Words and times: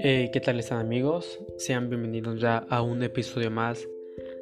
Eh, 0.00 0.30
¿Qué 0.32 0.40
tal 0.44 0.58
están 0.58 0.78
amigos? 0.78 1.38
Sean 1.58 1.88
bienvenidos 1.88 2.40
ya 2.40 2.58
a 2.68 2.82
un 2.82 3.02
episodio 3.02 3.50
más 3.50 3.86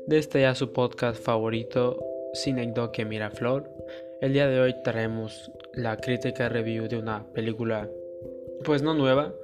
de 0.06 0.18
este 0.18 0.40
ya 0.40 0.54
su 0.54 0.72
podcast 0.72 1.22
favorito, 1.22 2.02
Cinecdoque 2.34 3.04
Miraflor. 3.04 3.68
El 4.20 4.32
día 4.32 4.48
de 4.48 4.60
hoy 4.60 4.74
traemos 4.84 5.50
la 5.74 5.98
crítica 5.98 6.48
review 6.48 6.88
de 6.88 6.96
una 6.96 7.30
película, 7.32 7.90
pues 8.64 8.82
no 8.82 8.94
nueva, 8.94 9.34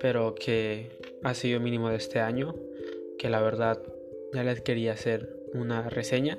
pero 0.00 0.34
que 0.34 0.90
ha 1.22 1.32
sido 1.34 1.60
mínimo 1.60 1.88
de 1.88 1.96
este 1.96 2.20
año, 2.20 2.54
que 3.18 3.30
la 3.30 3.40
verdad 3.40 3.80
ya 4.34 4.44
les 4.44 4.60
quería 4.60 4.92
hacer 4.92 5.34
una 5.54 5.88
reseña. 5.88 6.38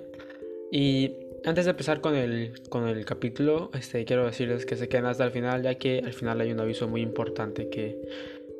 Y 0.71 1.20
antes 1.45 1.65
de 1.65 1.71
empezar 1.71 2.01
con 2.01 2.15
el, 2.15 2.53
con 2.69 2.87
el 2.87 3.03
capítulo, 3.05 3.71
este, 3.73 4.05
quiero 4.05 4.25
decirles 4.25 4.65
que 4.65 4.75
se 4.75 4.87
queden 4.87 5.05
hasta 5.05 5.23
el 5.23 5.31
final, 5.31 5.63
ya 5.63 5.75
que 5.75 5.99
al 5.99 6.13
final 6.13 6.39
hay 6.41 6.51
un 6.51 6.59
aviso 6.59 6.87
muy 6.87 7.01
importante 7.01 7.69
que 7.69 7.99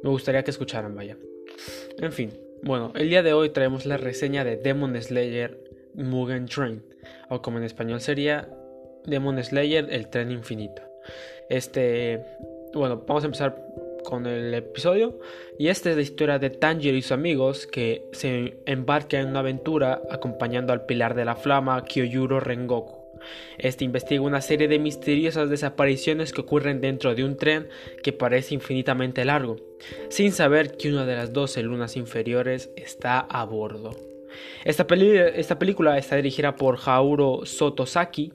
me 0.03 0.09
gustaría 0.09 0.44
que 0.44 0.52
escucharan, 0.52 0.95
vaya. 0.95 1.17
En 1.99 2.12
fin, 2.12 2.31
bueno, 2.63 2.91
el 2.95 3.09
día 3.09 3.23
de 3.23 3.34
hoy 3.34 3.49
traemos 3.49 3.86
la 3.86 3.98
reseña 3.98 4.44
de 4.44 4.58
Demon 4.58 4.99
Slayer 5.02 5.58
Mugen 5.94 6.45
Train, 6.45 6.84
o 7.30 7.41
como 7.41 7.58
en 7.58 7.63
español 7.63 8.02
sería 8.02 8.49
Demon 9.05 9.44
Slayer 9.44 9.88
El 9.91 10.09
Tren 10.09 10.31
Infinito. 10.31 10.81
Este, 11.50 12.23
bueno, 12.73 13.03
vamos 13.08 13.23
a 13.23 13.27
empezar 13.27 13.55
con 14.04 14.26
el 14.26 14.54
episodio. 14.54 15.20
Y 15.58 15.68
esta 15.68 15.90
es 15.90 15.96
la 15.96 16.02
historia 16.02 16.40
de 16.40 16.50
Tanjiro 16.50 16.98
y 16.98 17.02
sus 17.02 17.12
amigos 17.12 17.68
que 17.68 18.05
se 18.12 18.58
embarcan 18.66 19.22
en 19.22 19.28
una 19.28 19.40
aventura 19.40 20.02
acompañando 20.09 20.73
al 20.73 20.86
pilar 20.86 21.16
de 21.16 21.26
la 21.26 21.36
flama 21.36 21.84
Kyoyuro 21.84 22.40
Rengoku. 22.40 23.02
Este 23.58 23.86
investiga 23.86 24.22
una 24.22 24.42
serie 24.42 24.68
de 24.68 24.80
misteriosas 24.80 25.50
desapariciones 25.50 26.34
que 26.34 26.42
ocurren 26.42 26.82
dentro 26.82 27.14
de 27.14 27.23
un 27.23 27.38
tren 27.38 27.68
que 28.04 28.14
parece 28.14 28.56
infinitamente 28.56 29.26
largo, 29.26 29.58
sin 30.09 30.31
saber 30.31 30.78
que 30.78 30.90
una 30.90 31.06
de 31.06 31.16
las 31.16 31.34
12 31.34 31.62
lunas 31.64 31.97
inferiores 31.97 32.72
está 32.75 33.20
a 33.20 33.45
bordo. 33.45 33.92
Esta, 34.64 34.88
esta 35.36 35.59
película 35.59 35.97
está 35.97 36.16
dirigida 36.16 36.56
por 36.56 36.80
Hauro 36.86 37.42
Sotosaki 37.45 38.31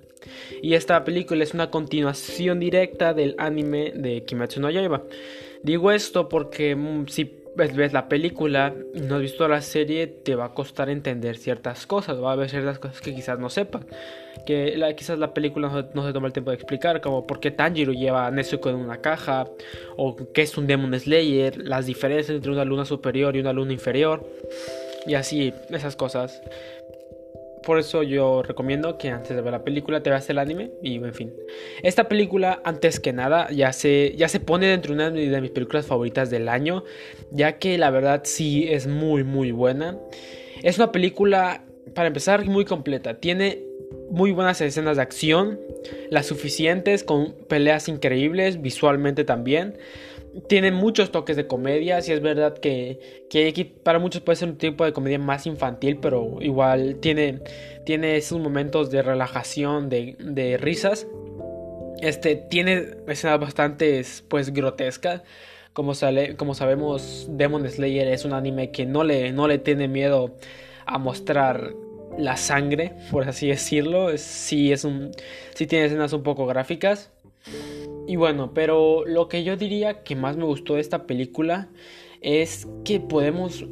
y 0.63 0.75
esta 0.75 1.05
película 1.05 1.43
es 1.43 1.55
una 1.55 1.71
continuación 1.71 2.61
directa 2.61 3.15
del 3.15 3.35
anime 3.39 3.93
de 3.95 4.25
Kimetsu 4.25 4.61
no 4.61 4.71
Yaiba. 4.71 5.05
Digo 5.67 5.91
esto 5.91 6.29
porque 6.29 6.77
mm, 6.77 7.09
si 7.09 7.43
ves 7.57 7.93
la 7.93 8.09
película 8.09 8.73
y 8.95 9.01
no 9.01 9.17
has 9.17 9.21
visto 9.23 9.49
la 9.49 9.61
serie, 9.63 10.07
te 10.07 10.37
va 10.37 10.45
a 10.45 10.55
costar 10.55 10.89
entender 10.91 11.37
ciertas 11.39 11.89
cosas. 11.89 12.23
Va 12.23 12.31
a 12.31 12.33
haber 12.35 12.49
ciertas 12.49 12.79
cosas 12.79 13.01
que 13.01 13.13
quizás 13.13 13.41
no 13.41 13.51
sepan. 13.51 13.85
Que 14.47 14.81
quizás 14.97 15.19
la 15.19 15.35
película 15.35 15.69
no, 15.93 16.07
se 16.07 16.13
toma 16.13 16.29
el 16.29 16.33
tiempo 16.33 16.53
de 16.53 16.57
explicar, 16.57 17.01
como 17.01 17.27
por 17.27 17.41
qué 17.41 17.51
Tanjiro 17.51 17.93
lleva 17.93 18.29
a 18.29 18.31
Nezuko 18.31 18.71
en 18.71 18.77
una 18.77 18.99
caja, 18.99 19.49
o 19.97 20.15
qué 20.33 20.43
es 20.43 20.57
un 20.57 20.69
Demon 20.69 20.97
Slayer, 21.01 21.59
las 21.59 21.87
diferencias 21.87 22.37
entre 22.37 22.53
una 22.53 22.65
luna 22.65 22.85
superior 22.85 23.35
y 23.35 23.41
una 23.41 23.53
luna 23.53 23.73
inferior, 23.73 24.25
y 25.05 25.15
así, 25.15 25.53
esas 25.71 25.97
cosas. 25.97 26.41
Por 27.67 27.81
eso 27.81 28.05
yo 28.05 28.45
recomiendo 28.45 28.97
que 28.97 29.11
antes 29.11 29.35
de 29.35 29.43
ver 29.43 29.53
la 29.53 29.65
película 29.65 30.01
te 30.01 30.09
veas 30.09 30.31
el 30.31 30.39
anime 30.39 30.71
y 30.85 30.95
en 30.95 31.13
fin. 31.13 31.35
Esta 31.83 32.07
película, 32.07 32.63
antes 32.65 33.01
que 33.01 33.13
nada, 33.13 33.51
ya 33.51 33.73
se, 33.73 34.15
ya 34.17 34.29
se 34.29 34.39
pone 34.39 34.69
dentro 34.69 34.95
de 34.95 34.95
una 34.95 35.11
de 35.11 35.41
mis 35.41 35.51
películas 35.51 35.85
favoritas 35.85 36.31
del 36.31 36.49
año, 36.49 36.85
ya 37.33 37.59
que 37.59 37.77
la 37.77 37.91
verdad 37.91 38.23
sí 38.25 38.69
es 38.69 38.87
muy 38.87 39.25
muy 39.25 39.51
buena. 39.51 39.99
Es 40.63 40.79
una 40.79 40.93
película, 40.93 41.65
para 41.93 42.07
empezar, 42.07 42.47
muy 42.47 42.65
completa. 42.65 43.19
Tiene 43.19 43.65
muy 44.11 44.31
buenas 44.31 44.61
escenas 44.61 44.97
de 44.97 45.03
acción, 45.03 45.59
las 46.09 46.27
suficientes, 46.27 47.03
con 47.03 47.35
peleas 47.49 47.89
increíbles, 47.89 48.63
visualmente 48.63 49.25
también 49.25 49.77
tiene 50.49 50.71
muchos 50.71 51.11
toques 51.11 51.37
de 51.37 51.47
comedia. 51.47 52.01
Si 52.03 52.13
es 52.13 52.21
verdad 52.21 52.59
que, 52.59 53.01
para 53.83 53.99
muchos 53.99 54.23
puede 54.23 54.37
ser 54.37 54.49
un 54.49 54.59
tipo 54.59 54.85
de 54.85 54.93
comedia 54.93 55.19
más 55.19 55.47
infantil, 55.47 55.99
pero 55.99 56.39
igual 56.41 56.97
tiene, 57.01 57.41
tiene 57.85 58.17
esos 58.17 58.41
momentos 58.41 58.91
de 58.91 59.03
relajación, 59.03 59.89
de, 59.89 60.59
risas. 60.61 61.07
Este 62.01 62.37
tiene 62.37 62.91
escenas 63.07 63.41
bastante 63.41 64.03
pues 64.29 64.53
grotescas. 64.53 65.23
Como, 65.73 65.95
sale, 65.95 66.37
como 66.37 66.55
sabemos, 66.55 67.27
Demon 67.31 67.69
Slayer 67.69 68.09
es 68.09 68.25
un 68.25 68.33
anime 68.33 68.71
que 68.71 68.87
no 68.87 69.05
le, 69.05 69.33
no 69.33 69.47
le 69.47 69.59
tiene 69.59 69.89
miedo 69.89 70.35
a 70.87 70.99
mostrar 70.99 71.75
la 72.17 72.39
sangre, 72.39 72.95
por 73.11 73.29
así 73.29 73.49
decirlo. 73.49 74.17
Sí, 74.17 74.73
es 74.73 74.85
un, 74.85 75.11
sí 75.55 75.67
tiene 75.67 75.87
escenas 75.87 76.13
un 76.15 76.23
poco 76.23 76.47
gráficas. 76.47 77.11
Y 78.07 78.17
bueno, 78.17 78.55
pero 78.55 79.05
lo 79.07 79.29
que 79.29 79.45
yo 79.45 79.57
diría 79.57 80.03
que 80.03 80.15
más 80.15 80.37
me 80.37 80.45
gustó 80.45 80.75
de 80.75 80.81
esta 80.81 81.07
película 81.07 81.69
es 82.21 82.67
que 82.85 83.01
podemos 83.01 83.65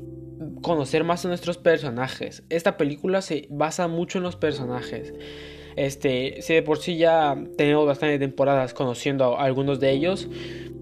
conocer 0.63 1.05
más 1.05 1.25
a 1.25 1.29
nuestros 1.29 1.59
personajes. 1.59 2.43
Esta 2.49 2.77
película 2.77 3.23
se 3.23 3.47
basa 3.51 3.89
mucho 3.89 4.19
en 4.19 4.25
los 4.25 4.37
personajes. 4.37 5.15
Este, 5.77 6.43
si 6.43 6.55
de 6.55 6.63
por 6.63 6.79
sí 6.79 6.97
ya 6.97 7.37
tenemos 7.57 7.87
bastantes 7.87 8.21
temporadas 8.21 8.75
conociendo 8.75 9.39
a 9.39 9.45
algunos 9.45 9.81
de 9.81 9.91
ellos, 9.91 10.29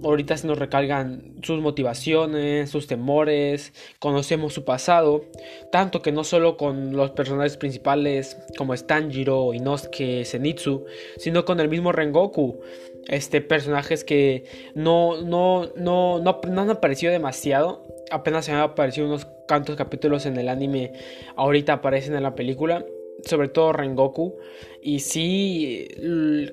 ahorita 0.05 0.37
se 0.37 0.47
nos 0.47 0.59
recargan 0.59 1.35
sus 1.43 1.61
motivaciones, 1.61 2.71
sus 2.71 2.87
temores, 2.87 3.73
conocemos 3.99 4.53
su 4.53 4.65
pasado, 4.65 5.25
tanto 5.71 6.03
que 6.03 6.13
no 6.13 6.25
solo 6.25 6.57
con 6.57 6.97
los 6.97 7.11
personajes 7.13 7.57
principales 7.57 8.37
como 8.57 8.77
Stanjiro, 8.77 9.55
Inosuke, 9.55 10.25
Zenitsu, 10.25 10.85
sino 11.17 11.45
con 11.45 11.61
el 11.61 11.69
mismo 11.69 11.93
Rengoku. 11.93 12.61
Este, 13.09 13.41
personajes 13.41 14.05
que 14.05 14.45
no, 14.77 15.21
no, 15.23 15.73
no, 15.77 16.21
no, 16.21 16.41
no 16.49 16.61
han 16.61 16.71
aparecido 16.71 17.11
demasiado, 17.11 17.83
apenas 18.13 18.45
se 18.45 18.53
han 18.53 18.61
aparecido 18.61 19.09
unos 19.09 19.27
cuantos 19.49 19.75
capítulos 19.75 20.25
en 20.25 20.37
el 20.37 20.49
anime, 20.49 20.93
ahorita 21.35 21.73
aparecen 21.73 22.15
en 22.15 22.23
la 22.23 22.37
película 22.37 22.85
sobre 23.25 23.49
todo 23.49 23.73
Rengoku. 23.73 24.37
Y 24.81 25.01
sí, 25.01 25.89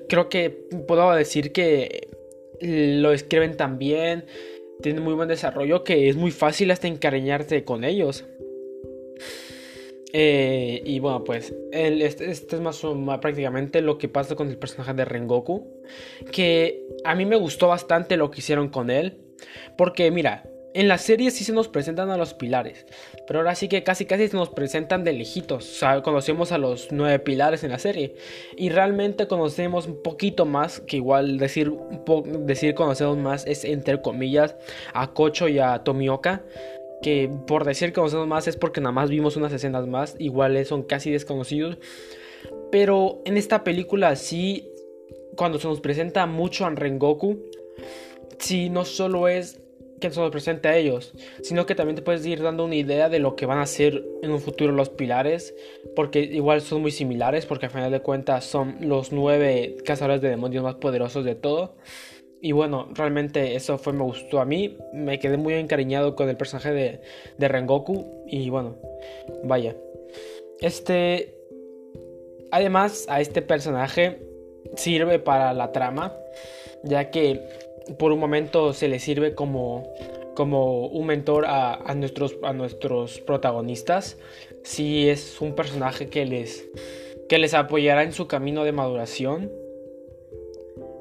creo 0.08 0.28
que 0.28 0.50
puedo 0.50 1.12
decir 1.12 1.52
que 1.52 2.08
lo 2.60 3.12
escriben 3.12 3.56
tan 3.56 3.78
bien, 3.78 4.24
tienen 4.82 5.02
muy 5.02 5.14
buen 5.14 5.28
desarrollo 5.28 5.84
que 5.84 6.08
es 6.08 6.16
muy 6.16 6.30
fácil 6.30 6.70
hasta 6.70 6.88
encariñarte 6.88 7.64
con 7.64 7.84
ellos. 7.84 8.24
Eh, 10.12 10.82
y 10.84 10.98
bueno, 10.98 11.22
pues 11.22 11.54
este, 11.72 12.30
este, 12.30 12.56
es 12.56 12.62
más, 12.62 12.82
más 12.82 13.18
prácticamente 13.20 13.80
lo 13.80 13.96
que 13.96 14.08
pasa 14.08 14.34
con 14.34 14.48
el 14.48 14.58
personaje 14.58 14.94
de 14.94 15.04
Rengoku. 15.04 15.82
Que 16.32 16.84
a 17.04 17.14
mí 17.14 17.24
me 17.26 17.36
gustó 17.36 17.68
bastante 17.68 18.16
lo 18.16 18.30
que 18.30 18.40
hicieron 18.40 18.68
con 18.68 18.90
él. 18.90 19.18
Porque 19.76 20.10
mira, 20.10 20.49
en 20.72 20.88
la 20.88 20.98
serie 20.98 21.30
sí 21.30 21.44
se 21.44 21.52
nos 21.52 21.68
presentan 21.68 22.10
a 22.10 22.16
los 22.16 22.34
pilares, 22.34 22.86
pero 23.26 23.40
ahora 23.40 23.54
sí 23.54 23.68
que 23.68 23.82
casi 23.82 24.04
casi 24.04 24.28
se 24.28 24.36
nos 24.36 24.50
presentan 24.50 25.04
de 25.04 25.12
lejitos. 25.12 25.68
O 25.68 25.74
sea, 25.74 26.02
conocemos 26.02 26.52
a 26.52 26.58
los 26.58 26.88
nueve 26.92 27.18
pilares 27.18 27.64
en 27.64 27.70
la 27.70 27.78
serie 27.78 28.14
y 28.56 28.68
realmente 28.70 29.26
conocemos 29.26 29.86
un 29.86 30.02
poquito 30.02 30.46
más, 30.46 30.80
que 30.80 30.96
igual 30.96 31.38
decir, 31.38 31.72
decir 32.40 32.74
conocemos 32.74 33.16
más 33.18 33.46
es 33.46 33.64
entre 33.64 34.00
comillas 34.00 34.54
a 34.94 35.12
Kocho 35.12 35.48
y 35.48 35.58
a 35.58 35.82
Tomioka. 35.82 36.42
Que 37.02 37.30
por 37.46 37.64
decir 37.64 37.94
conocemos 37.94 38.26
más 38.26 38.46
es 38.46 38.56
porque 38.56 38.82
nada 38.82 38.92
más 38.92 39.08
vimos 39.08 39.36
unas 39.36 39.52
escenas 39.54 39.86
más, 39.86 40.16
iguales 40.18 40.68
son 40.68 40.82
casi 40.82 41.10
desconocidos. 41.10 41.78
Pero 42.70 43.22
en 43.24 43.38
esta 43.38 43.64
película 43.64 44.14
sí, 44.16 44.70
cuando 45.34 45.58
se 45.58 45.66
nos 45.66 45.80
presenta 45.80 46.26
mucho 46.26 46.66
a 46.66 46.70
Rengoku, 46.70 47.38
sí 48.38 48.68
no 48.68 48.84
solo 48.84 49.28
es 49.28 49.60
que 50.00 50.08
nos 50.08 50.30
presente 50.30 50.68
a 50.68 50.76
ellos, 50.76 51.12
sino 51.42 51.66
que 51.66 51.74
también 51.74 51.96
te 51.96 52.02
puedes 52.02 52.24
ir 52.26 52.42
dando 52.42 52.64
una 52.64 52.74
idea 52.74 53.08
de 53.08 53.18
lo 53.18 53.36
que 53.36 53.46
van 53.46 53.58
a 53.58 53.66
ser 53.66 54.04
en 54.22 54.30
un 54.32 54.40
futuro 54.40 54.72
los 54.72 54.88
pilares, 54.88 55.54
porque 55.94 56.20
igual 56.20 56.60
son 56.62 56.82
muy 56.82 56.90
similares, 56.90 57.46
porque 57.46 57.66
al 57.66 57.72
final 57.72 57.90
de 57.90 58.00
cuentas 58.00 58.44
son 58.44 58.76
los 58.80 59.12
nueve 59.12 59.76
cazadores 59.84 60.20
de 60.20 60.30
demonios 60.30 60.64
más 60.64 60.76
poderosos 60.76 61.24
de 61.24 61.34
todo. 61.34 61.76
Y 62.42 62.52
bueno, 62.52 62.88
realmente 62.94 63.54
eso 63.54 63.76
fue, 63.76 63.92
me 63.92 64.02
gustó 64.02 64.40
a 64.40 64.46
mí, 64.46 64.78
me 64.94 65.18
quedé 65.18 65.36
muy 65.36 65.54
encariñado 65.54 66.16
con 66.16 66.28
el 66.28 66.36
personaje 66.36 66.72
de, 66.72 67.00
de 67.36 67.48
Rengoku, 67.48 68.24
y 68.26 68.48
bueno, 68.48 68.78
vaya. 69.44 69.76
Este, 70.60 71.34
además, 72.50 73.06
a 73.08 73.20
este 73.20 73.42
personaje 73.42 74.18
sirve 74.74 75.18
para 75.18 75.52
la 75.52 75.72
trama, 75.72 76.16
ya 76.82 77.10
que 77.10 77.42
por 77.98 78.12
un 78.12 78.18
momento 78.18 78.72
se 78.72 78.88
le 78.88 78.98
sirve 78.98 79.34
como, 79.34 79.92
como 80.34 80.86
un 80.86 81.06
mentor 81.06 81.44
a, 81.46 81.94
nuestros, 81.94 82.36
a 82.42 82.52
nuestros 82.52 83.20
protagonistas. 83.20 84.18
Si 84.62 85.08
es 85.08 85.40
un 85.40 85.54
personaje 85.54 86.08
que 86.08 86.26
les, 86.26 86.68
que 87.28 87.38
les 87.38 87.54
apoyará 87.54 88.02
en 88.02 88.12
su 88.12 88.26
camino 88.26 88.64
de 88.64 88.72
maduración. 88.72 89.50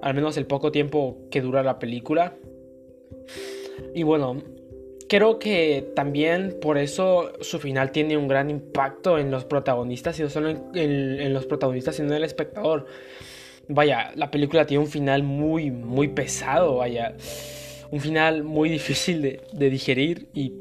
Al 0.02 0.14
menos 0.14 0.38
el 0.38 0.46
poco 0.46 0.72
tiempo 0.72 1.18
que 1.30 1.42
dura 1.42 1.62
la 1.62 1.78
película. 1.78 2.36
Y 3.94 4.04
bueno, 4.04 4.42
creo 5.10 5.40
que 5.40 5.92
también 5.96 6.58
por 6.62 6.78
eso 6.78 7.34
su 7.42 7.60
final 7.60 7.92
tiene 7.92 8.16
un 8.16 8.28
gran 8.28 8.50
impacto 8.50 9.18
en 9.18 9.30
los 9.30 9.44
protagonistas 9.44 10.18
y 10.20 10.24
no 10.24 10.30
solo 10.30 10.50
en 10.74 11.34
los 11.34 11.46
protagonistas, 11.48 11.98
sino 11.98 12.10
en 12.10 12.16
el 12.16 12.24
espectador 12.24 12.86
vaya, 13.70 14.12
la 14.16 14.30
película 14.30 14.66
tiene 14.66 14.84
un 14.84 14.90
final 14.90 15.24
muy, 15.24 15.72
muy 15.72 16.10
pesado, 16.10 16.78
vaya. 16.78 17.16
Un 17.92 18.02
final 18.02 18.44
muy 18.44 18.70
difícil 18.70 19.22
de, 19.22 19.70
digerir 19.70 20.30
y 20.34 20.54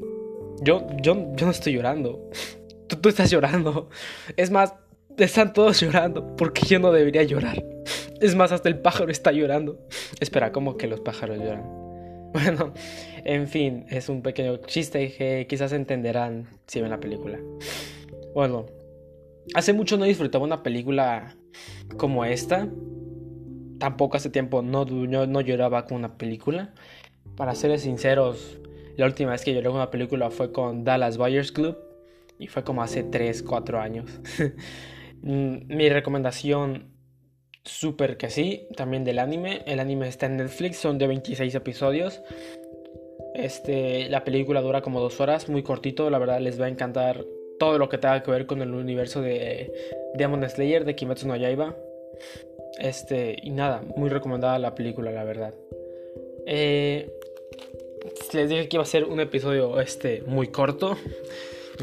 yo, 0.61 0.87
yo, 1.01 1.35
yo 1.35 1.45
no 1.45 1.51
estoy 1.51 1.73
llorando. 1.73 2.29
Tú, 2.87 2.95
tú 2.95 3.09
estás 3.09 3.29
llorando. 3.29 3.89
Es 4.35 4.49
más, 4.49 4.73
están 5.17 5.53
todos 5.53 5.79
llorando 5.79 6.35
porque 6.35 6.65
yo 6.65 6.79
no 6.79 6.91
debería 6.91 7.21
llorar. 7.23 7.63
Es 8.19 8.35
más, 8.35 8.51
hasta 8.51 8.67
el 8.67 8.79
pájaro 8.79 9.11
está 9.11 9.31
llorando. 9.31 9.79
Espera, 10.19 10.51
¿cómo 10.51 10.77
que 10.77 10.87
los 10.87 11.01
pájaros 11.01 11.37
lloran? 11.37 11.63
Bueno, 12.31 12.75
en 13.25 13.47
fin, 13.47 13.87
es 13.89 14.07
un 14.07 14.21
pequeño 14.21 14.57
chiste 14.57 15.11
que 15.11 15.47
quizás 15.49 15.73
entenderán 15.73 16.47
si 16.67 16.79
ven 16.79 16.91
la 16.91 16.99
película. 16.99 17.39
Bueno, 18.35 18.67
hace 19.55 19.73
mucho 19.73 19.97
no 19.97 20.05
disfrutaba 20.05 20.43
una 20.43 20.61
película 20.61 21.35
como 21.97 22.25
esta. 22.25 22.69
Tampoco 23.79 24.17
hace 24.17 24.29
tiempo 24.29 24.61
no, 24.61 24.85
lloraba 25.41 25.85
con 25.85 25.97
una 25.97 26.17
película. 26.17 26.73
Para 27.35 27.55
serles 27.55 27.81
sinceros, 27.81 28.59
la 28.97 29.05
última 29.05 29.31
vez 29.31 29.43
que 29.43 29.53
lloré 29.53 29.67
con 29.67 29.77
una 29.77 29.91
película 29.91 30.29
fue 30.29 30.51
con 30.51 30.83
Dallas 30.83 31.17
Buyers 31.17 31.51
Club. 31.51 31.77
Y 32.37 32.47
fue 32.47 32.63
como 32.63 32.83
hace 32.83 33.03
3, 33.03 33.43
4 33.43 33.79
años. 33.79 34.19
Mm, 35.21 35.75
mi 35.75 35.89
recomendación 35.89 36.93
súper 37.65 38.15
que 38.15 38.29
sí, 38.29 38.67
también 38.77 39.03
del 39.03 39.19
anime. 39.19 39.63
El 39.65 39.81
anime 39.81 40.07
está 40.07 40.27
en 40.27 40.37
Netflix, 40.37 40.77
son 40.77 40.97
de 40.97 41.07
26 41.07 41.55
episodios. 41.55 42.21
Este, 43.35 44.09
la 44.09 44.23
película 44.23 44.61
dura 44.61 44.81
como 44.81 44.99
dos 44.99 45.19
horas, 45.19 45.49
muy 45.49 45.61
cortito, 45.61 46.09
la 46.09 46.19
verdad 46.19 46.39
les 46.39 46.59
va 46.59 46.65
a 46.65 46.69
encantar 46.69 47.25
todo 47.59 47.77
lo 47.77 47.89
que 47.89 47.97
tenga 47.97 48.23
que 48.23 48.31
ver 48.31 48.45
con 48.45 48.61
el 48.61 48.73
universo 48.73 49.21
de 49.21 49.71
Demon 50.15 50.47
Slayer 50.49 50.85
de 50.85 50.95
Kimetsu 50.95 51.27
no 51.27 51.35
Yaiba. 51.35 51.75
Este, 52.79 53.37
y 53.43 53.51
nada, 53.51 53.83
muy 53.95 54.09
recomendada 54.09 54.57
la 54.57 54.73
película, 54.73 55.11
la 55.11 55.23
verdad. 55.23 55.53
Eh, 56.45 57.11
les 58.33 58.49
dije 58.49 58.67
que 58.67 58.77
iba 58.77 58.83
a 58.83 58.87
ser 58.87 59.05
un 59.05 59.19
episodio 59.19 59.79
este, 59.81 60.23
muy 60.25 60.47
corto. 60.47 60.97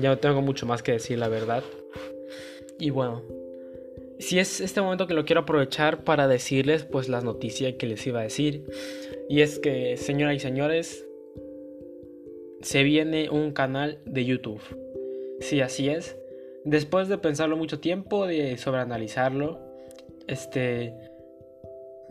Ya 0.01 0.11
no 0.11 0.19
tengo 0.19 0.43
mucho 0.43 0.67
más 0.67 0.83
que 0.83 0.93
decir, 0.93 1.19
la 1.19 1.29
verdad. 1.29 1.63
Y 2.79 2.91
bueno, 2.91 3.23
si 4.19 4.39
es 4.39 4.61
este 4.61 4.81
momento 4.81 5.07
que 5.07 5.15
lo 5.15 5.25
quiero 5.25 5.43
aprovechar 5.43 6.05
para 6.05 6.29
decirles 6.29 6.85
pues 6.85 7.09
las 7.09 7.25
noticias 7.25 7.75
que 7.75 7.87
les 7.87 8.07
iba 8.07 8.21
a 8.21 8.25
decir. 8.25 8.65
Y 9.29 9.41
es 9.41 9.59
que, 9.59 9.97
señoras 9.97 10.37
y 10.37 10.41
señores, 10.41 11.07
se 12.63 12.83
viene 12.83 13.31
un 13.31 13.53
canal 13.53 13.99
de 14.05 14.25
YouTube. 14.25 14.61
Sí, 15.41 15.61
así 15.61 15.89
es. 15.89 16.17
Después 16.65 17.09
de 17.09 17.19
pensarlo 17.19 17.57
mucho 17.57 17.79
tiempo, 17.79 18.27
de 18.27 18.57
sobreanalizarlo, 18.57 19.66
este, 20.29 20.95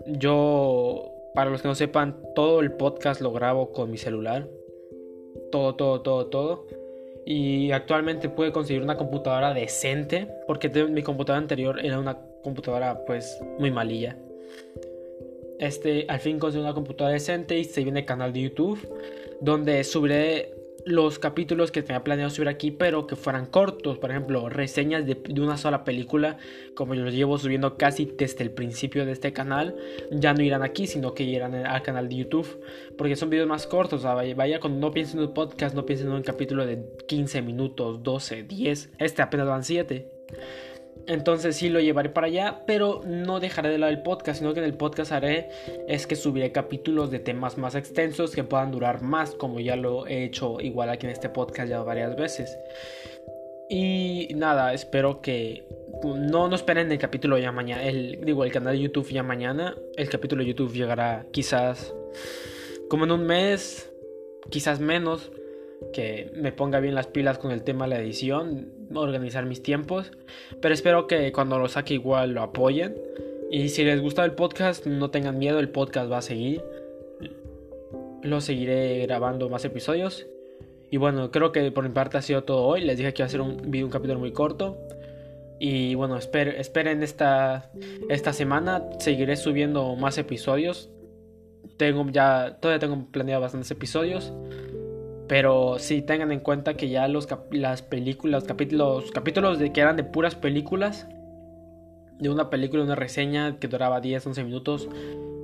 yo, 0.07 1.11
para 1.33 1.49
los 1.49 1.61
que 1.61 1.67
no 1.67 1.75
sepan, 1.75 2.21
todo 2.35 2.59
el 2.61 2.71
podcast 2.73 3.21
lo 3.21 3.31
grabo 3.31 3.71
con 3.71 3.91
mi 3.91 3.97
celular. 3.97 4.47
Todo, 5.51 5.75
todo, 5.75 6.01
todo, 6.01 6.27
todo 6.27 6.65
y 7.25 7.71
actualmente 7.71 8.29
pude 8.29 8.51
conseguir 8.51 8.83
una 8.83 8.97
computadora 8.97 9.53
decente 9.53 10.27
porque 10.45 10.69
mi 10.69 11.01
computadora 11.01 11.41
anterior 11.41 11.83
era 11.83 11.99
una 11.99 12.19
computadora 12.43 13.03
pues 13.05 13.41
muy 13.57 13.71
malilla. 13.71 14.15
Este, 15.59 16.05
al 16.07 16.19
fin 16.19 16.37
conseguí 16.37 16.63
una 16.63 16.75
computadora 16.75 17.13
decente 17.13 17.57
y 17.57 17.63
se 17.63 17.83
viene 17.83 18.01
el 18.01 18.05
canal 18.05 18.31
de 18.31 18.41
YouTube 18.41 18.79
donde 19.41 19.83
subiré 19.83 20.53
los 20.85 21.17
capítulos 21.17 21.71
que 21.71 21.81
tenía 21.81 22.03
planeado 22.03 22.29
subir 22.29 22.47
aquí, 22.47 22.69
pero 22.69 23.07
que 23.07 23.15
fueran 23.15 23.47
cortos. 23.47 23.97
Por 23.97 24.11
ejemplo, 24.11 24.49
reseñas 24.49 25.05
de, 25.05 25.17
una 25.41 25.57
sola 25.57 25.83
película, 25.83 26.37
como 26.75 26.93
yo 26.93 27.03
los 27.03 27.13
llevo 27.13 27.37
subiendo 27.39 27.75
casi 27.75 28.05
desde 28.05 28.43
el 28.43 28.51
principio 28.51 29.05
de 29.05 29.11
este 29.11 29.33
canal, 29.33 29.75
ya 30.11 30.33
no 30.33 30.43
irán 30.43 30.61
aquí, 30.61 30.85
sino 30.85 31.13
que 31.15 31.23
irán 31.23 31.55
al 31.55 31.81
canal 31.81 32.07
de 32.07 32.17
YouTube, 32.17 32.61
porque 32.97 33.15
son 33.15 33.31
videos 33.31 33.47
más 33.47 33.65
cortos. 33.65 34.03
vaya, 34.03 34.59
cuando 34.59 34.79
no 34.79 34.93
piensen 34.93 35.19
en 35.19 35.27
un 35.27 35.33
podcast, 35.33 35.75
no 35.75 35.85
piensen 35.85 36.07
en 36.07 36.13
un 36.13 36.23
capítulo 36.23 36.65
de 36.65 36.85
15 37.07 37.41
minutos, 37.41 38.03
12, 38.03 38.43
10. 38.43 38.89
Este 38.99 39.21
apenas 39.23 39.47
van 39.47 39.63
7. 39.63 40.07
Entonces 41.07 41.55
sí 41.55 41.69
lo 41.69 41.79
llevaré 41.79 42.09
para 42.09 42.27
allá, 42.27 42.61
pero 42.65 43.01
no 43.05 43.39
dejaré 43.39 43.69
de 43.69 43.77
lado 43.77 43.91
el 43.91 44.01
podcast, 44.01 44.39
sino 44.39 44.53
que 44.53 44.59
en 44.59 44.65
el 44.65 44.73
podcast 44.73 45.11
haré 45.11 45.49
es 45.87 46.07
que 46.07 46.15
subiré 46.15 46.51
capítulos 46.51 47.11
de 47.11 47.19
temas 47.19 47.57
más 47.57 47.75
extensos 47.75 48.33
que 48.33 48.43
puedan 48.43 48.71
durar 48.71 49.01
más, 49.01 49.31
como 49.31 49.59
ya 49.59 49.75
lo 49.75 50.07
he 50.07 50.23
hecho 50.23 50.59
igual 50.59 50.89
aquí 50.89 51.05
en 51.05 51.11
este 51.11 51.29
podcast 51.29 51.69
ya 51.69 51.81
varias 51.83 52.15
veces. 52.15 52.57
Y 53.69 54.29
nada, 54.35 54.73
espero 54.73 55.21
que 55.21 55.63
no 56.03 56.53
esperen 56.53 56.91
el 56.91 56.99
capítulo 56.99 57.37
ya 57.37 57.51
mañana, 57.51 57.83
el 57.83 58.19
digo 58.23 58.43
el 58.43 58.51
canal 58.51 58.73
de 58.73 58.81
YouTube 58.81 59.09
ya 59.09 59.23
mañana, 59.23 59.75
el 59.95 60.09
capítulo 60.09 60.43
de 60.43 60.49
YouTube 60.49 60.73
llegará 60.73 61.25
quizás 61.31 61.93
como 62.89 63.05
en 63.05 63.11
un 63.11 63.25
mes, 63.25 63.91
quizás 64.49 64.79
menos 64.79 65.31
que 65.93 66.31
me 66.35 66.51
ponga 66.51 66.79
bien 66.79 66.95
las 66.95 67.07
pilas 67.07 67.37
con 67.37 67.51
el 67.51 67.63
tema 67.63 67.85
de 67.85 67.89
la 67.89 67.99
edición, 67.99 68.71
organizar 69.01 69.45
mis 69.45 69.61
tiempos. 69.63 70.11
Pero 70.61 70.73
espero 70.73 71.07
que 71.07 71.31
cuando 71.31 71.59
lo 71.59 71.67
saque 71.67 71.93
igual 71.93 72.31
lo 72.31 72.41
apoyen. 72.41 72.95
Y 73.51 73.69
si 73.69 73.83
les 73.83 74.01
gusta 74.01 74.25
el 74.25 74.31
podcast, 74.33 74.85
no 74.85 75.11
tengan 75.11 75.37
miedo, 75.37 75.59
el 75.59 75.69
podcast 75.69 76.11
va 76.11 76.17
a 76.17 76.21
seguir. 76.21 76.63
Lo 78.23 78.41
seguiré 78.41 79.05
grabando 79.05 79.49
más 79.49 79.65
episodios. 79.65 80.25
Y 80.89 80.97
bueno, 80.97 81.31
creo 81.31 81.51
que 81.51 81.71
por 81.71 81.83
mi 81.83 81.93
parte 81.93 82.17
ha 82.17 82.21
sido 82.21 82.43
todo 82.43 82.63
hoy. 82.63 82.81
Les 82.81 82.97
dije 82.97 83.13
que 83.13 83.21
iba 83.21 83.27
a 83.27 83.29
ser 83.29 83.41
un 83.41 83.75
un 83.75 83.89
capítulo 83.89 84.19
muy 84.19 84.31
corto. 84.31 84.77
Y 85.59 85.95
bueno, 85.95 86.17
esperen 86.17 87.03
esta, 87.03 87.71
esta 88.09 88.33
semana. 88.33 88.83
Seguiré 88.99 89.35
subiendo 89.35 89.95
más 89.95 90.17
episodios. 90.17 90.89
Tengo 91.77 92.05
ya, 92.11 92.57
todavía 92.59 92.79
tengo 92.79 93.05
planeado 93.11 93.41
bastantes 93.41 93.71
episodios. 93.71 94.33
Pero 95.27 95.79
sí, 95.79 96.01
tengan 96.01 96.31
en 96.31 96.39
cuenta 96.39 96.75
que 96.75 96.89
ya 96.89 97.07
los 97.07 97.27
las 97.51 97.81
películas, 97.81 98.43
capítulos, 98.43 99.11
capítulos 99.11 99.57
de 99.57 99.73
que 99.73 99.81
eran 99.81 99.95
de 99.95 100.03
puras 100.03 100.35
películas, 100.35 101.07
de 102.19 102.29
una 102.29 102.49
película, 102.49 102.83
una 102.83 102.95
reseña 102.95 103.59
que 103.59 103.67
duraba 103.67 104.01
10, 104.01 104.27
11 104.27 104.43
minutos, 104.43 104.89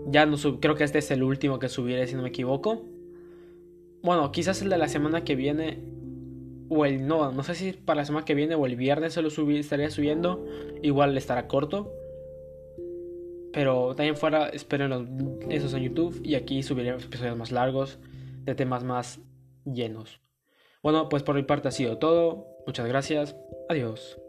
ya 0.07 0.25
no 0.25 0.37
sub, 0.37 0.59
creo 0.59 0.75
que 0.75 0.83
este 0.83 0.99
es 0.99 1.09
el 1.11 1.23
último 1.23 1.59
que 1.59 1.67
subiré 1.67 2.05
si 2.07 2.15
no 2.15 2.21
me 2.21 2.29
equivoco. 2.29 2.83
Bueno, 4.03 4.31
quizás 4.31 4.61
el 4.61 4.69
de 4.69 4.77
la 4.77 4.87
semana 4.87 5.23
que 5.23 5.35
viene 5.35 5.79
o 6.69 6.85
el 6.85 7.05
no, 7.05 7.31
no 7.31 7.43
sé 7.43 7.55
si 7.55 7.73
para 7.73 8.01
la 8.01 8.05
semana 8.05 8.25
que 8.25 8.35
viene 8.35 8.55
o 8.55 8.65
el 8.65 8.75
viernes 8.75 9.13
se 9.13 9.21
lo 9.21 9.29
estaría 9.29 9.89
subiendo, 9.89 10.45
igual 10.81 11.17
estará 11.17 11.47
corto. 11.47 11.91
Pero 13.51 13.95
también 13.95 14.15
fuera, 14.15 14.47
esperen 14.47 15.37
esos 15.49 15.73
en 15.73 15.83
YouTube 15.83 16.21
y 16.23 16.35
aquí 16.35 16.63
subiré 16.63 16.91
episodios 16.91 17.35
más 17.35 17.51
largos 17.51 17.99
de 18.45 18.55
temas 18.55 18.83
más 18.83 19.19
llenos. 19.65 20.21
Bueno, 20.83 21.09
pues 21.09 21.23
por 21.23 21.35
mi 21.35 21.43
parte 21.43 21.67
ha 21.67 21.71
sido 21.71 21.97
todo. 21.97 22.57
Muchas 22.65 22.87
gracias. 22.87 23.35
Adiós. 23.69 24.20